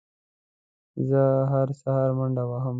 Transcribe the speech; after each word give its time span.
زه 1.07 1.21
هره 1.51 1.73
سهار 1.81 2.09
منډه 2.17 2.43
وهم 2.49 2.69